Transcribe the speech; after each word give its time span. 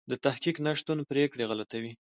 د 0.11 0.13
تحقیق 0.25 0.57
نشتون 0.65 0.99
پرېکړې 1.11 1.43
غلطوي. 1.49 1.91